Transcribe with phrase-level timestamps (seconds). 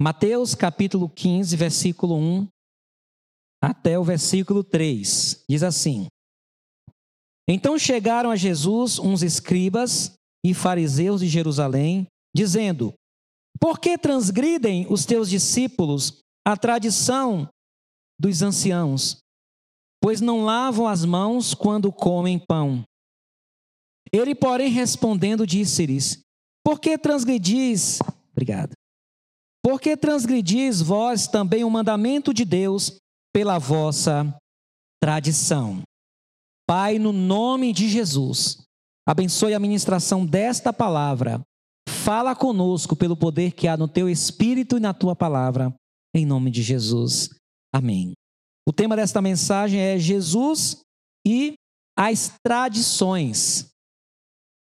[0.00, 2.46] Mateus capítulo 15, versículo 1
[3.60, 5.44] até o versículo 3.
[5.50, 6.06] Diz assim:
[7.48, 10.14] Então chegaram a Jesus uns escribas
[10.46, 12.94] e fariseus de Jerusalém, dizendo:
[13.60, 17.48] Por que transgridem os teus discípulos a tradição
[18.20, 19.18] dos anciãos?
[20.00, 22.84] Pois não lavam as mãos quando comem pão.
[24.12, 26.20] Ele, porém, respondendo, disse-lhes:
[26.64, 27.98] Por que transgredis?
[28.30, 28.78] Obrigado.
[29.68, 32.96] Por que transgredis vós também o mandamento de Deus
[33.34, 34.34] pela vossa
[34.98, 35.82] tradição?
[36.66, 38.62] Pai, no nome de Jesus,
[39.06, 41.42] abençoe a ministração desta palavra.
[41.86, 45.74] Fala conosco pelo poder que há no teu espírito e na tua palavra,
[46.16, 47.28] em nome de Jesus.
[47.70, 48.14] Amém.
[48.66, 50.80] O tema desta mensagem é Jesus
[51.26, 51.52] e
[51.94, 53.68] as tradições.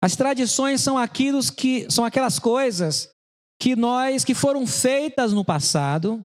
[0.03, 3.11] As tradições são aquilo que são aquelas coisas
[3.63, 6.21] que nós que foram feitas no passado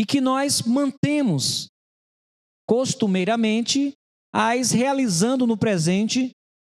[0.00, 1.68] e que nós mantemos
[2.66, 3.92] costumeiramente
[4.34, 6.30] as realizando no presente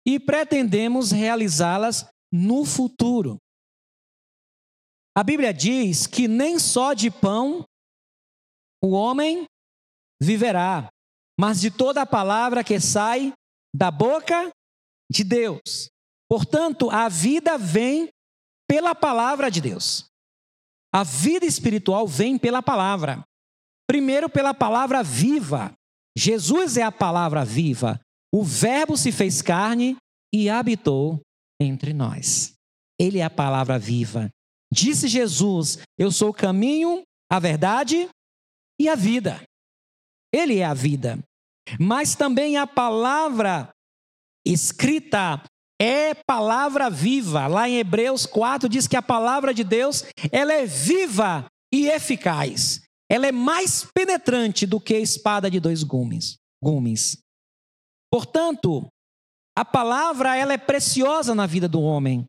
[0.06, 3.38] e pretendemos realizá-las no futuro.
[5.16, 7.64] A Bíblia diz que nem só de pão
[8.84, 9.46] o homem
[10.22, 10.90] viverá,
[11.40, 13.32] mas de toda a palavra que sai
[13.74, 14.50] da boca
[15.10, 15.88] de Deus.
[16.28, 18.10] Portanto, a vida vem
[18.68, 20.04] pela palavra de Deus.
[20.92, 23.24] A vida espiritual vem pela palavra.
[23.86, 25.72] Primeiro, pela palavra viva.
[26.16, 28.00] Jesus é a palavra viva.
[28.32, 29.96] O Verbo se fez carne
[30.32, 31.20] e habitou
[31.60, 32.54] entre nós.
[33.00, 34.28] Ele é a palavra viva.
[34.72, 38.08] Disse Jesus: Eu sou o caminho, a verdade
[38.78, 39.42] e a vida.
[40.32, 41.18] Ele é a vida.
[41.78, 43.70] Mas também a palavra
[44.46, 45.42] escrita
[45.80, 47.46] é palavra viva.
[47.46, 52.82] Lá em Hebreus 4 diz que a palavra de Deus, ela é viva e eficaz.
[53.10, 56.36] Ela é mais penetrante do que a espada de dois gumes.
[56.62, 57.18] gumes.
[58.10, 58.86] Portanto,
[59.56, 62.24] a palavra ela é preciosa na vida do homem.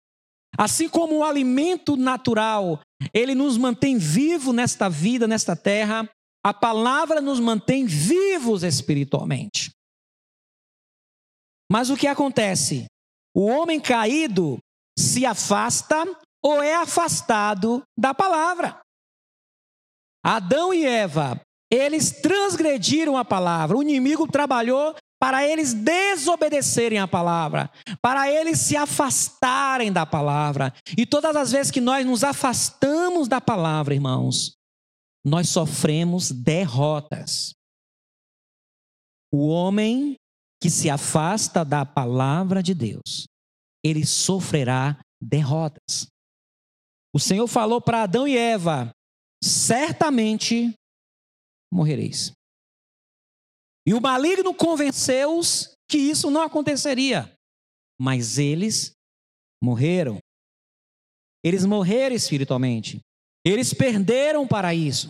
[0.58, 2.80] Assim como o alimento natural,
[3.14, 6.10] ele nos mantém vivo nesta vida, nesta terra,
[6.44, 9.72] a palavra nos mantém vivos espiritualmente.
[11.72, 12.88] Mas o que acontece?
[13.40, 14.60] O homem caído
[14.98, 15.96] se afasta
[16.44, 18.82] ou é afastado da palavra.
[20.22, 21.40] Adão e Eva,
[21.72, 23.78] eles transgrediram a palavra.
[23.78, 30.74] O inimigo trabalhou para eles desobedecerem a palavra, para eles se afastarem da palavra.
[30.98, 34.58] E todas as vezes que nós nos afastamos da palavra, irmãos,
[35.26, 37.54] nós sofremos derrotas.
[39.32, 40.18] O homem
[40.62, 43.26] que se afasta da palavra de Deus,
[43.84, 46.08] ele sofrerá derrotas.
[47.14, 48.92] O Senhor falou para Adão e Eva:
[49.44, 50.74] certamente
[51.72, 52.32] morrereis.
[53.88, 57.34] E o maligno convenceu-os que isso não aconteceria,
[58.00, 58.92] mas eles
[59.64, 60.20] morreram.
[61.44, 63.00] Eles morreram espiritualmente.
[63.46, 65.10] Eles perderam para isso.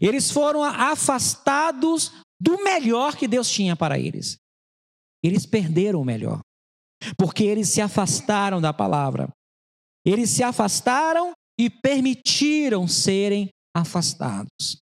[0.00, 4.36] Eles foram afastados do melhor que Deus tinha para eles.
[5.24, 6.40] Eles perderam o melhor,
[7.16, 9.30] porque eles se afastaram da palavra.
[10.04, 14.76] Eles se afastaram e permitiram serem afastados.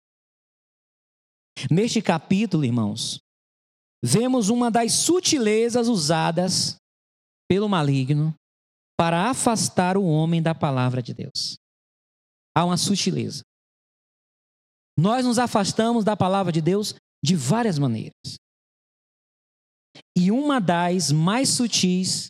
[1.70, 3.20] Neste capítulo, irmãos,
[4.04, 6.76] vemos uma das sutilezas usadas
[7.48, 8.34] pelo maligno
[8.98, 11.58] para afastar o homem da palavra de Deus.
[12.56, 13.44] Há uma sutileza.
[14.98, 18.38] Nós nos afastamos da palavra de Deus de várias maneiras.
[20.22, 22.30] E uma das mais sutis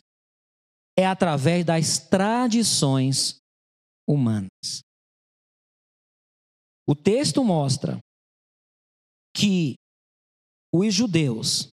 [0.98, 3.36] é através das tradições
[4.08, 4.80] humanas.
[6.88, 7.98] O texto mostra
[9.36, 9.74] que
[10.74, 11.68] os judeus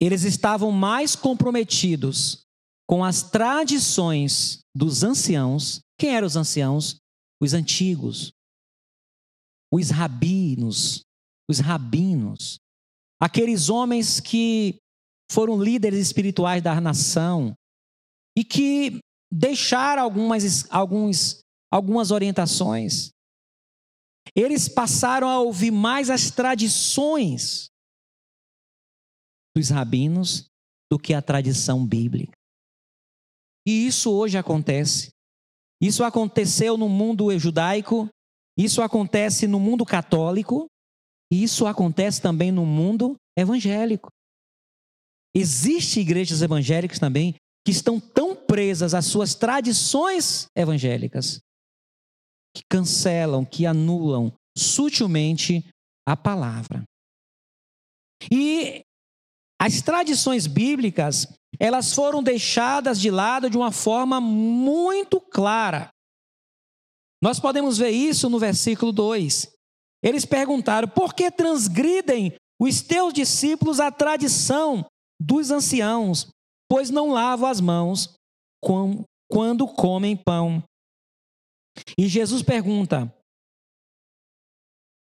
[0.00, 2.40] eles estavam mais comprometidos
[2.88, 5.80] com as tradições dos anciãos.
[5.98, 6.96] Quem eram os anciãos?
[7.38, 8.32] Os antigos,
[9.70, 11.02] os rabinos,
[11.46, 12.56] os rabinos,
[13.20, 14.78] aqueles homens que
[15.30, 17.54] foram líderes espirituais da nação
[18.36, 19.00] e que
[19.32, 21.40] deixaram algumas, alguns,
[21.72, 23.10] algumas orientações.
[24.34, 27.68] Eles passaram a ouvir mais as tradições
[29.56, 30.48] dos rabinos
[30.90, 32.32] do que a tradição bíblica.
[33.66, 35.10] E isso hoje acontece.
[35.80, 38.08] Isso aconteceu no mundo judaico,
[38.56, 40.66] isso acontece no mundo católico,
[41.32, 44.08] e isso acontece também no mundo evangélico.
[45.38, 51.40] Existem igrejas evangélicas também que estão tão presas às suas tradições evangélicas
[52.56, 55.62] que cancelam, que anulam sutilmente
[56.08, 56.84] a palavra.
[58.32, 58.80] E
[59.60, 61.26] as tradições bíblicas,
[61.60, 65.90] elas foram deixadas de lado de uma forma muito clara.
[67.22, 69.52] Nós podemos ver isso no versículo 2.
[70.02, 74.86] Eles perguntaram: por que transgridem os teus discípulos a tradição
[75.20, 76.28] dos anciãos,
[76.68, 78.14] pois não lavam as mãos
[78.62, 80.62] quando comem pão?
[81.98, 83.12] E Jesus pergunta: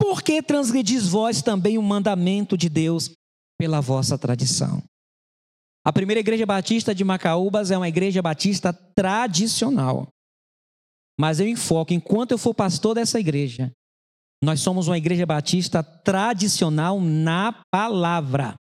[0.03, 3.13] por que transgredis vós também o mandamento de Deus
[3.59, 4.83] pela vossa tradição?
[5.85, 10.09] A primeira igreja batista de Macaúbas é uma igreja batista tradicional.
[11.19, 13.71] Mas eu enfoco, enquanto eu for pastor dessa igreja,
[14.43, 18.55] nós somos uma igreja batista tradicional na palavra.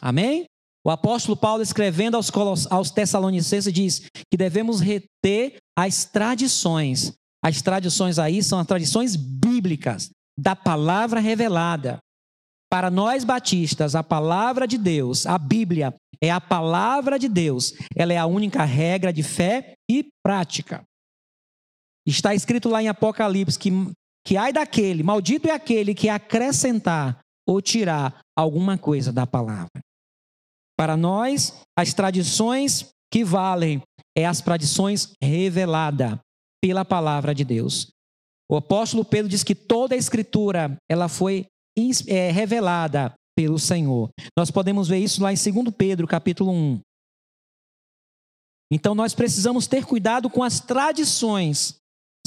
[0.00, 0.44] Amém?
[0.84, 2.30] O apóstolo Paulo, escrevendo aos,
[2.70, 7.12] aos Tessalonicenses, diz que devemos reter as tradições.
[7.42, 11.98] As tradições aí são as tradições bíblicas, da palavra revelada.
[12.70, 17.72] Para nós batistas, a palavra de Deus, a Bíblia, é a palavra de Deus.
[17.94, 20.82] Ela é a única regra de fé e prática.
[22.06, 23.70] Está escrito lá em Apocalipse que
[24.26, 29.83] que ai daquele, maldito é aquele que acrescentar ou tirar alguma coisa da palavra.
[30.76, 33.80] Para nós, as tradições que valem
[34.16, 36.18] é as tradições reveladas
[36.62, 37.88] pela palavra de Deus.
[38.50, 41.46] O apóstolo Pedro diz que toda a escritura ela foi
[42.08, 44.08] é, revelada pelo Senhor.
[44.36, 46.80] Nós podemos ver isso lá em 2 Pedro, capítulo 1.
[48.72, 51.76] Então nós precisamos ter cuidado com as tradições,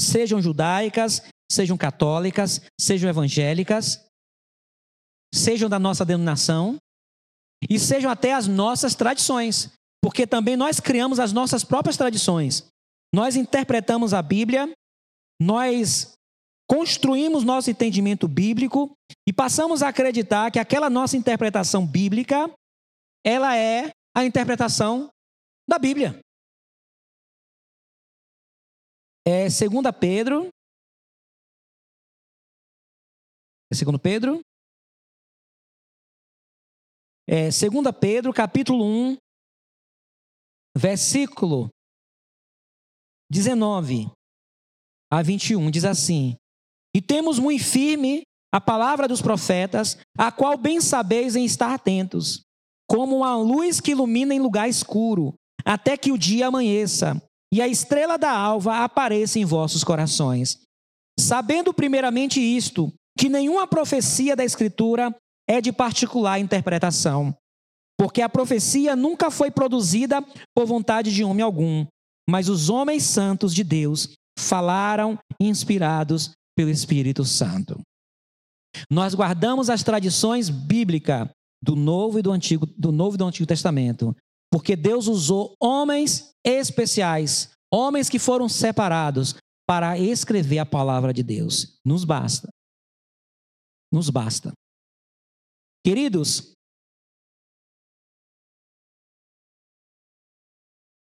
[0.00, 4.04] sejam judaicas, sejam católicas, sejam evangélicas,
[5.34, 6.76] sejam da nossa denominação
[7.68, 9.72] e sejam até as nossas tradições,
[10.02, 12.66] porque também nós criamos as nossas próprias tradições.
[13.14, 14.72] Nós interpretamos a Bíblia,
[15.40, 16.12] nós
[16.68, 18.92] construímos nosso entendimento bíblico
[19.26, 22.50] e passamos a acreditar que aquela nossa interpretação bíblica,
[23.24, 25.08] ela é a interpretação
[25.68, 26.20] da Bíblia.
[29.26, 29.58] É, 2
[29.98, 30.48] Pedro,
[33.70, 34.40] É segundo Pedro?
[37.30, 39.18] É, segunda Pedro, capítulo 1,
[40.74, 41.68] versículo
[43.30, 44.10] 19
[45.12, 46.36] a 21, diz assim:
[46.96, 52.40] E temos muito firme a palavra dos profetas, a qual bem sabeis em estar atentos,
[52.88, 55.34] como uma luz que ilumina em lugar escuro,
[55.66, 57.22] até que o dia amanheça
[57.52, 60.62] e a estrela da alva apareça em vossos corações.
[61.20, 65.14] Sabendo primeiramente isto, que nenhuma profecia da Escritura
[65.48, 67.34] é de particular interpretação,
[67.98, 70.24] porque a profecia nunca foi produzida
[70.54, 71.86] por vontade de homem algum,
[72.28, 77.80] mas os homens santos de Deus falaram inspirados pelo Espírito Santo.
[78.90, 81.28] Nós guardamos as tradições bíblicas
[81.62, 84.14] do Novo e do Antigo, do Novo e do Antigo Testamento,
[84.52, 89.34] porque Deus usou homens especiais, homens que foram separados
[89.66, 91.78] para escrever a palavra de Deus.
[91.84, 92.48] Nos basta
[93.92, 94.52] nos basta.
[95.88, 96.52] Queridos,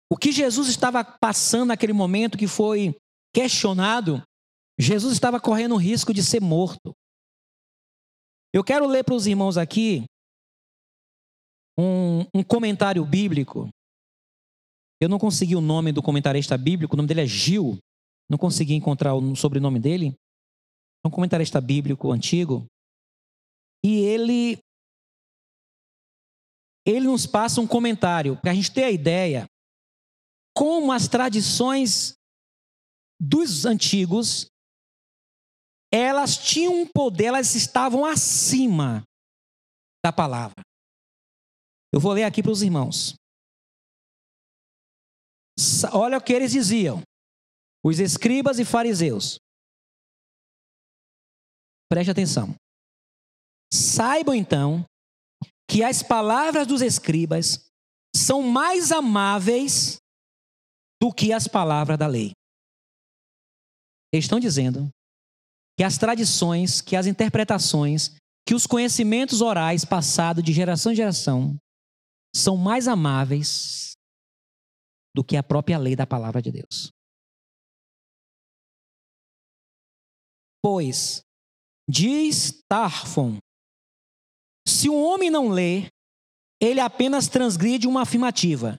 [0.10, 2.96] o que Jesus estava passando naquele momento que foi
[3.36, 4.24] questionado,
[4.80, 6.94] Jesus estava correndo o risco de ser morto.
[8.54, 10.06] Eu quero ler para os irmãos aqui
[11.78, 13.68] um, um, comentário bíblico.
[15.02, 17.78] Eu não consegui o nome do comentarista bíblico, o nome dele é Gil.
[18.32, 20.16] Não consegui encontrar o sobrenome dele
[21.06, 22.66] um comentarista bíblico antigo,
[23.84, 24.58] e ele
[26.90, 29.46] ele nos passa um comentário para a gente ter a ideia
[30.56, 32.14] como as tradições
[33.20, 34.48] dos antigos
[35.92, 39.04] elas tinham um poder, elas estavam acima
[40.06, 40.62] da palavra.
[41.92, 43.16] Eu vou ler aqui para os irmãos.
[45.92, 47.02] Olha o que eles diziam,
[47.84, 49.40] os escribas e fariseus.
[51.90, 52.56] Preste atenção.
[53.74, 54.86] Saibam então
[55.70, 57.70] que as palavras dos escribas
[58.16, 59.98] são mais amáveis
[61.02, 62.32] do que as palavras da lei.
[64.12, 64.90] Eles estão dizendo
[65.78, 68.16] que as tradições, que as interpretações,
[68.48, 71.56] que os conhecimentos orais passados de geração em geração
[72.36, 73.94] são mais amáveis
[75.16, 76.92] do que a própria lei da palavra de Deus.
[80.62, 81.24] Pois
[81.90, 83.40] Diz Tarfon:
[84.70, 85.90] se um homem não lê,
[86.62, 88.76] ele apenas transgride uma afirmativa.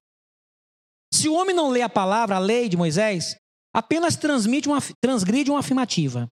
[1.13, 3.37] Se o homem não lê a palavra, a lei de Moisés,
[3.75, 6.29] apenas transmite uma, transgride uma afirmativa.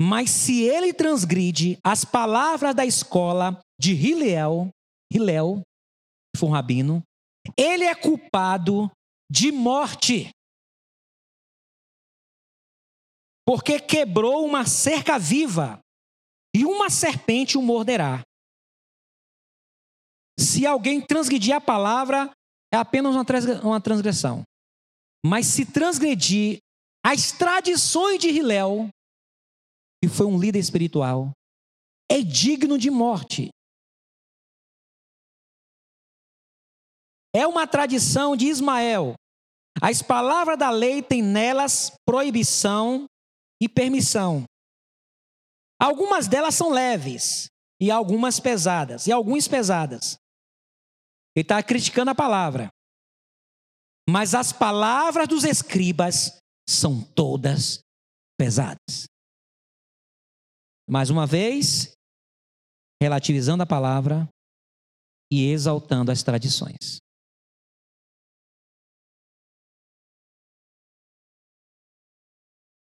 [0.00, 4.70] Mas se ele transgride as palavras da escola de Hilel,
[5.12, 5.62] Hilel,
[6.32, 7.02] que foi um rabino,
[7.56, 8.90] ele é culpado
[9.30, 10.30] de morte.
[13.46, 15.80] Porque quebrou uma cerca viva
[16.54, 18.22] e uma serpente o morderá.
[20.40, 22.30] Se alguém transgredir a palavra,
[22.72, 23.14] é apenas
[23.62, 24.42] uma transgressão.
[25.24, 26.58] Mas se transgredir
[27.04, 28.88] as tradições de Hilel,
[30.02, 31.30] que foi um líder espiritual,
[32.10, 33.50] é digno de morte.
[37.34, 39.14] É uma tradição de Ismael.
[39.80, 43.04] As palavras da lei têm nelas proibição
[43.62, 44.44] e permissão.
[45.78, 47.46] Algumas delas são leves
[47.80, 50.19] e algumas pesadas, e algumas pesadas.
[51.34, 52.68] Ele está criticando a palavra.
[54.08, 57.80] Mas as palavras dos escribas são todas
[58.38, 59.06] pesadas.
[60.88, 61.92] Mais uma vez,
[63.00, 64.28] relativizando a palavra
[65.32, 66.98] e exaltando as tradições.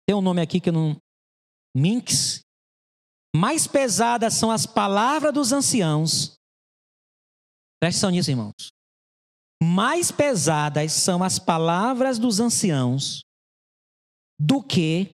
[0.09, 0.97] Tem um nome aqui que eu não.
[1.77, 2.41] Minx.
[3.37, 6.38] Mais pesadas são as palavras dos anciãos.
[7.81, 8.71] Preste atenção nisso, irmãos.
[9.63, 13.23] Mais pesadas são as palavras dos anciãos
[14.39, 15.11] do que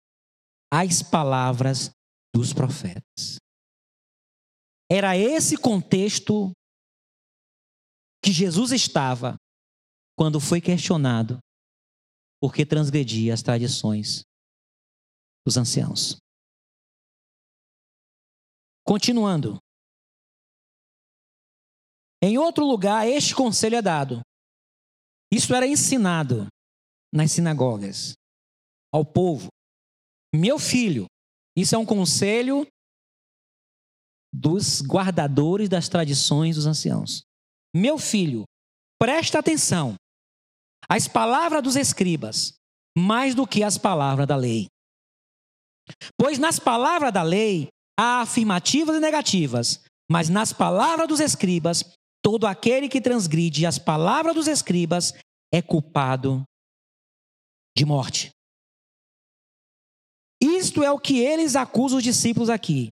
[0.72, 1.90] as palavras
[2.34, 3.38] dos profetas.
[4.90, 6.52] Era esse contexto
[8.24, 9.36] que Jesus estava
[10.16, 11.38] quando foi questionado
[12.40, 14.22] porque transgredia as tradições
[15.46, 16.16] dos anciãos.
[18.84, 19.61] Continuando.
[22.22, 24.20] Em outro lugar, este conselho é dado.
[25.32, 26.46] Isso era ensinado
[27.12, 28.12] nas sinagogas
[28.92, 29.48] ao povo.
[30.34, 31.06] Meu filho,
[31.56, 32.66] isso é um conselho
[34.32, 37.22] dos guardadores das tradições dos anciãos.
[37.74, 38.44] Meu filho,
[39.00, 39.94] presta atenção
[40.88, 42.54] às palavras dos escribas,
[42.96, 44.68] mais do que às palavras da lei.
[46.18, 51.82] Pois nas palavras da lei há afirmativas e negativas, mas nas palavras dos escribas,
[52.22, 55.12] todo aquele que transgride as palavras dos escribas
[55.52, 56.44] é culpado
[57.76, 58.30] de morte.
[60.40, 62.88] Isto é o que eles acusam os discípulos aqui.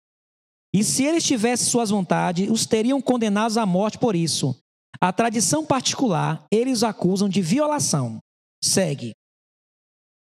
[0.72, 4.56] E se eles tivessem suas vontades, os teriam condenados à morte por isso.
[5.00, 8.18] A tradição particular, eles acusam de violação.
[8.62, 9.12] Segue.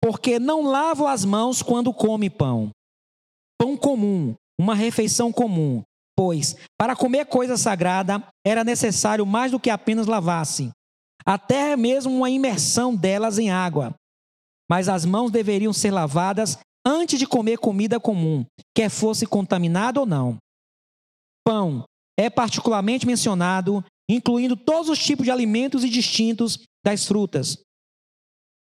[0.01, 2.71] Porque não lavam as mãos quando come pão.
[3.59, 5.83] Pão comum, uma refeição comum.
[6.19, 10.69] Pois, para comer coisa sagrada, era necessário mais do que apenas lavar-se,
[11.25, 13.95] até mesmo uma imersão delas em água.
[14.69, 18.45] Mas as mãos deveriam ser lavadas antes de comer comida comum,
[18.75, 20.39] quer fosse contaminado ou não.
[21.47, 21.85] Pão
[22.19, 27.59] é particularmente mencionado, incluindo todos os tipos de alimentos e distintos das frutas.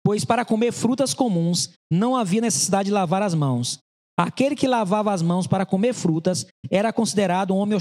[0.03, 3.77] Pois para comer frutas comuns não havia necessidade de lavar as mãos.
[4.17, 7.77] Aquele que lavava as mãos para comer frutas era considerado um homem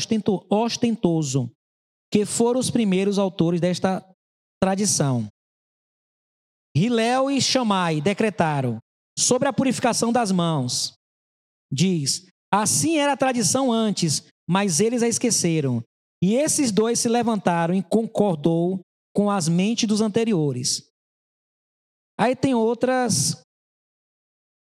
[0.50, 1.50] ostentoso,
[2.12, 4.04] que foram os primeiros autores desta
[4.60, 5.28] tradição.
[6.76, 8.80] Hilel e Shammai decretaram:
[9.18, 10.92] sobre a purificação das mãos.
[11.72, 15.82] Diz: Assim era a tradição antes, mas eles a esqueceram.
[16.22, 18.80] E esses dois se levantaram e concordou
[19.14, 20.88] com as mentes dos anteriores.
[22.18, 23.42] Aí tem outras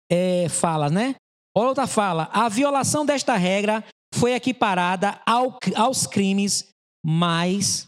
[0.10, 1.16] é, falas, né?
[1.56, 6.70] Outra fala: a violação desta regra foi equiparada ao, aos crimes
[7.06, 7.86] mais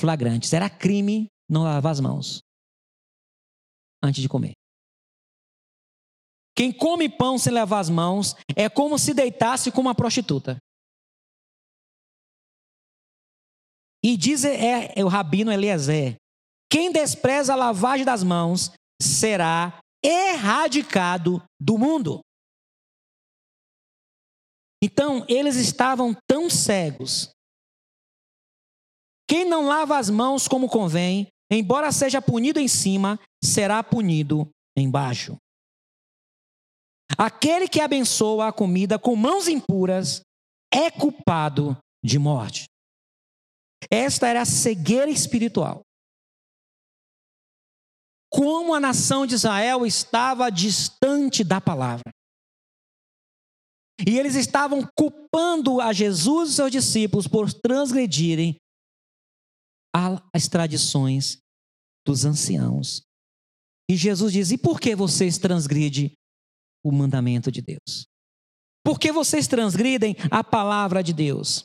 [0.00, 0.52] flagrantes.
[0.52, 2.40] Era crime não lavar as mãos
[4.02, 4.52] antes de comer.
[6.56, 10.58] Quem come pão sem lavar as mãos é como se deitasse com uma prostituta.
[14.04, 16.16] E diz é, é o rabino Eliezer:
[16.70, 22.20] quem despreza a lavagem das mãos será erradicado do mundo.
[24.82, 27.30] Então, eles estavam tão cegos.
[29.28, 35.36] Quem não lava as mãos como convém, embora seja punido em cima, será punido embaixo.
[37.16, 40.20] Aquele que abençoa a comida com mãos impuras
[40.72, 42.64] é culpado de morte.
[43.90, 45.82] Esta era a cegueira espiritual.
[48.30, 52.12] Como a nação de Israel estava distante da palavra.
[54.06, 58.56] E eles estavam culpando a Jesus e seus discípulos por transgredirem
[60.32, 61.38] as tradições
[62.06, 63.02] dos anciãos.
[63.90, 66.12] E Jesus diz: E por que vocês transgridem
[66.84, 68.06] o mandamento de Deus?
[68.84, 71.64] Por que vocês transgridem a palavra de Deus?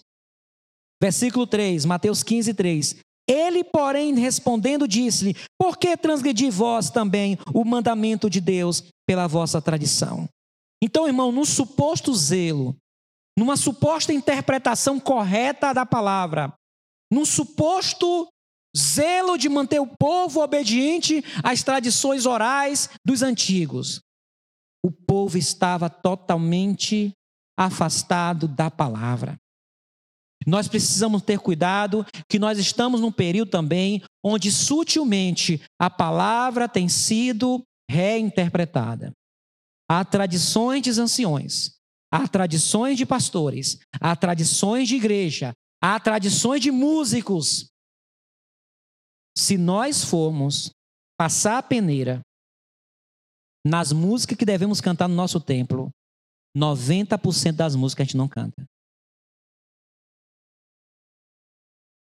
[1.01, 2.95] Versículo 3, Mateus 15, 3.
[3.29, 9.61] Ele, porém, respondendo, disse-lhe: Por que transgredi vós também o mandamento de Deus pela vossa
[9.61, 10.27] tradição?
[10.85, 12.75] Então, irmão, no suposto zelo,
[13.39, 16.53] numa suposta interpretação correta da palavra,
[17.09, 18.27] num suposto
[18.77, 24.01] zelo de manter o povo obediente às tradições orais dos antigos,
[24.85, 27.13] o povo estava totalmente
[27.57, 29.37] afastado da palavra.
[30.45, 36.89] Nós precisamos ter cuidado que nós estamos num período também onde sutilmente a palavra tem
[36.89, 39.13] sido reinterpretada.
[39.93, 41.77] Há tradições de anciões,
[42.11, 47.69] há tradições de pastores, há tradições de igreja, há tradições de músicos.
[49.37, 50.71] Se nós formos
[51.17, 52.21] passar a peneira
[53.65, 55.89] nas músicas que devemos cantar no nosso templo,
[56.57, 58.65] 90% das músicas a gente não canta.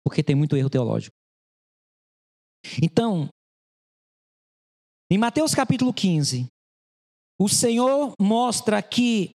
[0.06, 1.16] porque tem muito erro teológico.
[2.80, 3.28] Então,
[5.10, 6.46] em Mateus capítulo 15,
[7.38, 9.30] o Senhor mostra que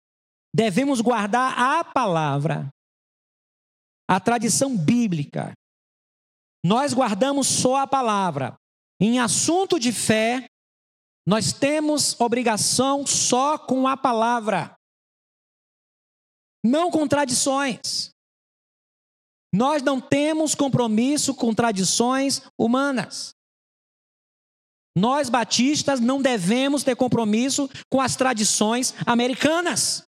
[0.54, 2.70] devemos guardar a palavra,
[4.10, 5.54] a tradição bíblica.
[6.66, 8.56] Nós guardamos só a palavra.
[9.00, 10.48] Em assunto de fé,
[11.26, 14.76] nós temos obrigação só com a palavra,
[16.64, 18.10] não contradições.
[19.54, 23.37] Nós não temos compromisso com tradições humanas.
[24.98, 30.04] Nós batistas não devemos ter compromisso com as tradições americanas.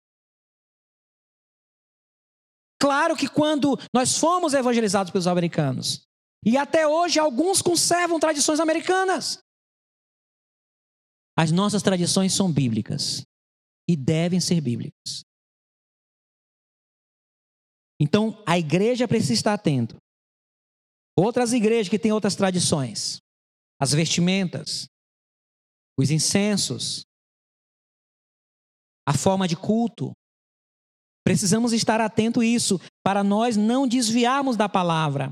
[2.81, 6.07] Claro que quando nós fomos evangelizados pelos americanos,
[6.43, 9.39] e até hoje alguns conservam tradições americanas,
[11.37, 13.27] as nossas tradições são bíblicas
[13.87, 15.23] e devem ser bíblicas.
[18.01, 19.97] Então, a igreja precisa estar atento.
[21.15, 23.21] Outras igrejas que têm outras tradições,
[23.81, 24.89] as vestimentas,
[25.99, 27.05] os incensos,
[29.07, 30.13] a forma de culto.
[31.25, 35.31] Precisamos estar atento a isso para nós não desviarmos da palavra.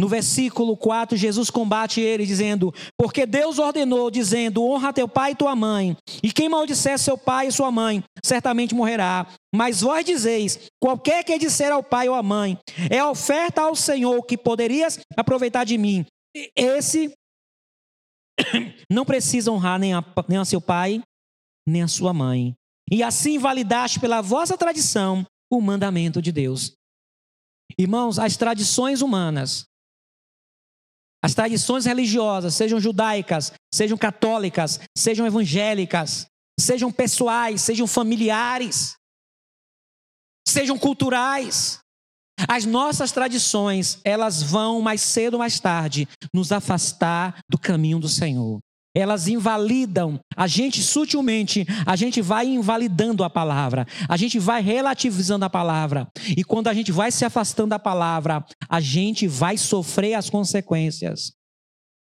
[0.00, 5.34] No versículo 4, Jesus combate ele, dizendo: Porque Deus ordenou, dizendo: Honra teu pai e
[5.34, 9.26] tua mãe, e quem maldisser seu pai e sua mãe, certamente morrerá.
[9.52, 12.56] Mas vós dizeis: Qualquer que disser ao pai ou à mãe,
[12.88, 16.06] é oferta ao Senhor que poderias aproveitar de mim.
[16.56, 17.12] Esse
[18.90, 21.02] não precisa honrar nem a, nem a seu pai,
[21.66, 22.54] nem a sua mãe.
[22.90, 26.72] E assim validaste pela vossa tradição o mandamento de Deus.
[27.78, 29.68] Irmãos, as tradições humanas
[31.22, 36.26] as tradições religiosas, sejam judaicas, sejam católicas, sejam evangélicas,
[36.58, 38.96] sejam pessoais, sejam familiares,
[40.46, 41.80] sejam culturais.
[42.46, 48.08] As nossas tradições, elas vão mais cedo ou mais tarde nos afastar do caminho do
[48.08, 48.60] Senhor
[48.94, 50.18] elas invalidam.
[50.36, 56.08] A gente sutilmente, a gente vai invalidando a palavra, a gente vai relativizando a palavra.
[56.36, 61.32] E quando a gente vai se afastando da palavra, a gente vai sofrer as consequências.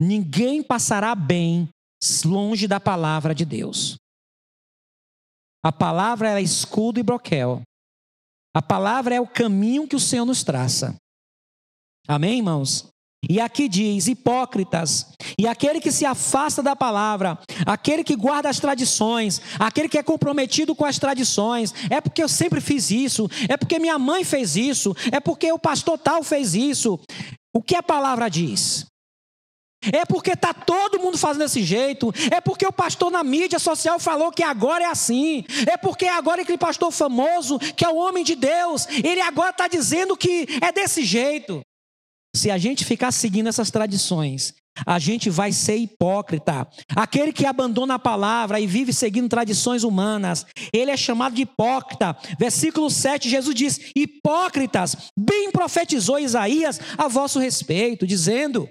[0.01, 1.69] Ninguém passará bem
[2.25, 3.97] longe da palavra de Deus.
[5.63, 7.61] A palavra é escudo e broquel.
[8.55, 10.95] A palavra é o caminho que o Senhor nos traça.
[12.07, 12.87] Amém, irmãos?
[13.27, 15.05] E aqui diz: hipócritas,
[15.37, 20.03] e aquele que se afasta da palavra, aquele que guarda as tradições, aquele que é
[20.03, 24.55] comprometido com as tradições, é porque eu sempre fiz isso, é porque minha mãe fez
[24.55, 26.99] isso, é porque o pastor tal fez isso.
[27.53, 28.85] O que a palavra diz?
[29.81, 32.13] É porque está todo mundo fazendo desse jeito.
[32.31, 35.45] É porque o pastor na mídia social falou que agora é assim.
[35.67, 39.67] É porque agora aquele pastor famoso, que é o homem de Deus, ele agora está
[39.67, 41.61] dizendo que é desse jeito.
[42.35, 44.53] Se a gente ficar seguindo essas tradições,
[44.85, 46.67] a gente vai ser hipócrita.
[46.95, 52.15] Aquele que abandona a palavra e vive seguindo tradições humanas, ele é chamado de hipócrita.
[52.37, 58.69] Versículo 7, Jesus diz: Hipócritas, bem profetizou Isaías a vosso respeito, dizendo: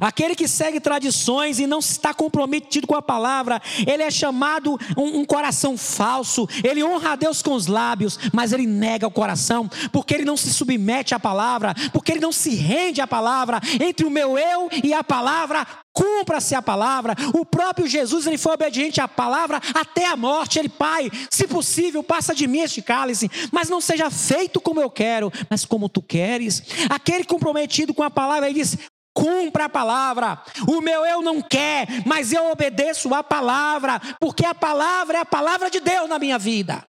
[0.00, 5.20] Aquele que segue tradições e não está comprometido com a palavra, ele é chamado um,
[5.20, 6.48] um, coração falso.
[6.62, 10.36] Ele honra a Deus com os lábios, mas ele nega o coração, porque ele não
[10.36, 13.60] se submete à palavra, porque ele não se rende à palavra.
[13.80, 17.14] Entre o meu eu e a palavra, cumpra-se a palavra.
[17.32, 20.58] O próprio Jesus, ele foi obediente à palavra até a morte.
[20.58, 24.90] Ele, Pai, se possível, passa de mim este cálice, mas não seja feito como eu
[24.90, 26.62] quero, mas como tu queres.
[26.90, 28.76] Aquele comprometido com a palavra, ele diz:
[29.14, 30.42] Cumpra a palavra.
[30.68, 35.26] O meu eu não quer, mas eu obedeço a palavra, porque a palavra é a
[35.26, 36.84] palavra de Deus na minha vida.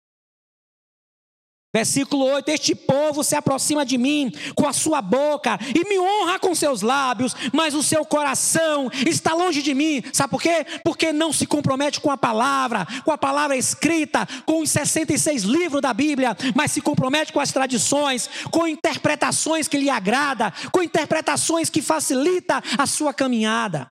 [1.76, 6.38] Versículo 8: Este povo se aproxima de mim com a sua boca e me honra
[6.38, 10.02] com seus lábios, mas o seu coração está longe de mim.
[10.10, 10.64] Sabe por quê?
[10.82, 15.82] Porque não se compromete com a palavra, com a palavra escrita, com os 66 livros
[15.82, 21.68] da Bíblia, mas se compromete com as tradições, com interpretações que lhe agrada, com interpretações
[21.68, 23.86] que facilita a sua caminhada.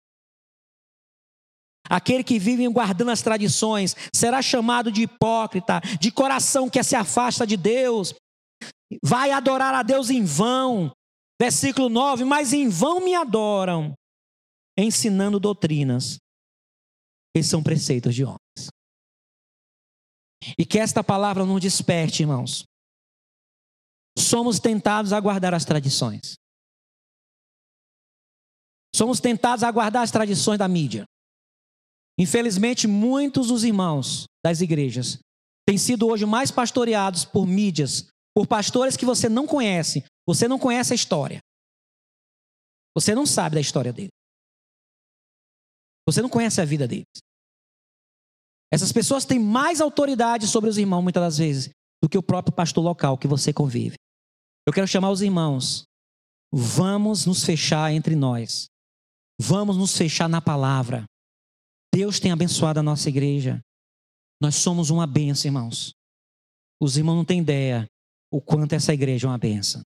[1.92, 7.46] Aquele que vive guardando as tradições será chamado de hipócrita, de coração que se afasta
[7.46, 8.14] de Deus.
[9.04, 10.90] Vai adorar a Deus em vão.
[11.38, 13.92] Versículo 9: Mas em vão me adoram,
[14.74, 16.16] ensinando doutrinas
[17.36, 18.70] que são preceitos de homens.
[20.58, 22.64] E que esta palavra nos desperte, irmãos.
[24.18, 26.36] Somos tentados a guardar as tradições.
[28.96, 31.04] Somos tentados a guardar as tradições da mídia.
[32.18, 35.18] Infelizmente, muitos dos irmãos das igrejas
[35.66, 40.04] têm sido hoje mais pastoreados por mídias, por pastores que você não conhece.
[40.26, 41.40] Você não conhece a história.
[42.94, 44.10] Você não sabe da história dele.
[46.06, 47.06] Você não conhece a vida deles.
[48.72, 51.70] Essas pessoas têm mais autoridade sobre os irmãos, muitas das vezes,
[52.02, 53.96] do que o próprio pastor local que você convive.
[54.66, 55.84] Eu quero chamar os irmãos.
[56.52, 58.66] Vamos nos fechar entre nós.
[59.40, 61.04] Vamos nos fechar na palavra.
[61.94, 63.60] Deus tem abençoado a nossa igreja.
[64.40, 65.92] Nós somos uma benção, irmãos.
[66.80, 67.86] Os irmãos não têm ideia
[68.32, 69.82] o quanto essa igreja é uma benção.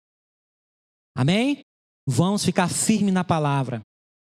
[1.16, 1.64] Amém?
[2.06, 3.82] Vamos ficar firme na palavra.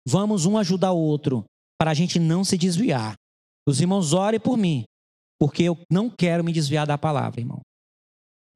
[0.06, 1.44] Vamos um ajudar o outro
[1.78, 3.16] para a gente não se desviar.
[3.66, 4.84] Os irmãos orem por mim,
[5.40, 7.60] porque eu não quero me desviar da palavra, irmão.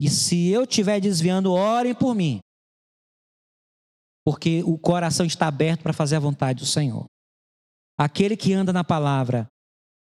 [0.00, 2.38] E se eu estiver desviando, orem por mim.
[4.24, 7.06] Porque o coração está aberto para fazer a vontade do Senhor.
[7.98, 9.48] Aquele que anda na palavra,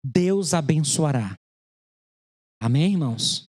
[0.03, 1.37] Deus abençoará.
[2.61, 3.45] Amém, irmãos?